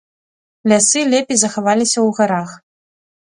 [0.71, 2.49] Лясы лепей захаваліся ў гарах.